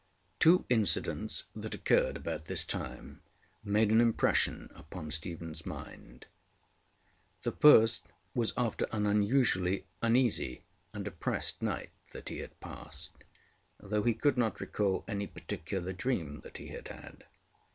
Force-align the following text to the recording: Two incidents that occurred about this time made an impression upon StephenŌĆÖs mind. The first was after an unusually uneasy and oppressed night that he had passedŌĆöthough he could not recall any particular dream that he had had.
Two 0.39 0.65
incidents 0.67 1.43
that 1.55 1.75
occurred 1.75 2.17
about 2.17 2.45
this 2.45 2.65
time 2.65 3.21
made 3.63 3.91
an 3.91 4.01
impression 4.01 4.71
upon 4.73 5.11
StephenŌĆÖs 5.11 5.63
mind. 5.67 6.25
The 7.43 7.51
first 7.51 8.07
was 8.33 8.51
after 8.57 8.87
an 8.91 9.05
unusually 9.05 9.85
uneasy 10.01 10.63
and 10.91 11.05
oppressed 11.07 11.61
night 11.61 11.91
that 12.13 12.29
he 12.29 12.39
had 12.39 12.59
passedŌĆöthough 12.61 14.07
he 14.07 14.15
could 14.15 14.39
not 14.39 14.59
recall 14.59 15.05
any 15.07 15.27
particular 15.27 15.93
dream 15.93 16.39
that 16.39 16.57
he 16.57 16.69
had 16.69 16.87
had. 16.87 17.25